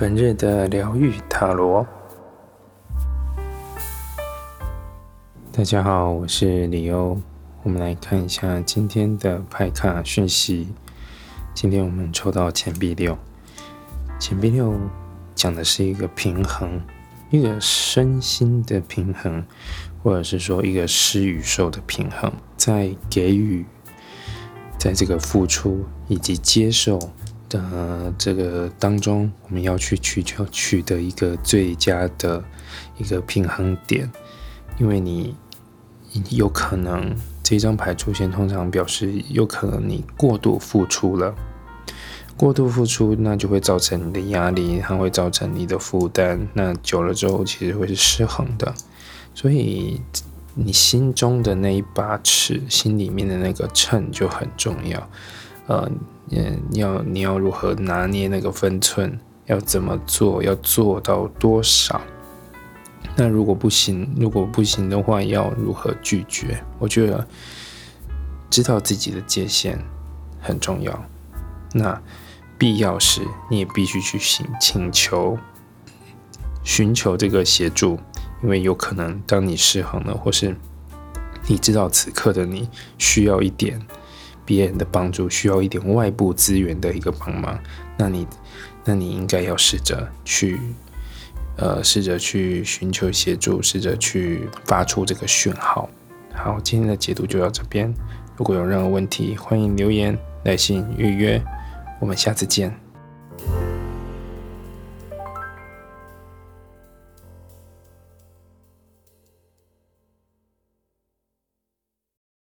[0.00, 1.84] 本日的疗愈塔罗，
[5.50, 7.20] 大家好，我是李欧。
[7.64, 10.68] 我们来看一下今天的牌卡讯息。
[11.52, 13.18] 今天我们抽到钱币六，
[14.20, 14.72] 钱币六
[15.34, 16.80] 讲的是一个平衡，
[17.30, 19.44] 一个身心的平衡，
[20.04, 23.66] 或者是说一个施与受的平衡，在给予，
[24.78, 27.00] 在这个付出以及接受。
[27.48, 32.44] 的这个当中，我们要去取求取得一个最佳的
[32.96, 34.10] 一个平衡点，
[34.78, 35.34] 因为你
[36.30, 41.34] 有可能这张牌出现，通常表示有可能你过度付出了，
[42.36, 48.74] 过度付出那就会造成你的压力，它会造成你的负担，那久了之后其实会是失衡的，
[49.34, 50.00] 所以
[50.54, 55.10] 你心中的那一把尺，心里面的那个秤就很重要，
[55.68, 55.88] 呃。
[56.30, 59.18] 你，要你要如何拿捏那个分寸？
[59.46, 60.42] 要怎么做？
[60.42, 62.02] 要做到多少？
[63.16, 66.62] 那如果不行，如果不行的话，要如何拒绝？
[66.78, 67.26] 我觉得
[68.50, 69.82] 知道自己的界限
[70.38, 71.02] 很重要。
[71.72, 71.98] 那
[72.58, 75.38] 必要时，你也必须去请请求、
[76.62, 77.98] 寻求这个协助，
[78.42, 80.54] 因为有可能当你失衡了，或是
[81.46, 83.80] 你知道此刻的你需要一点。
[84.48, 87.60] 别人的帮助需要一点外部资源的一个帮忙，
[87.98, 88.26] 那你，
[88.82, 90.58] 那你应该要试着去，
[91.58, 95.90] 呃，试着去寻求协助，试着去发出这个讯号。
[96.32, 97.92] 好，今天的解读就到这边。
[98.38, 101.38] 如果有任何问题，欢迎留言、来信预约。
[102.00, 102.87] 我们下次见。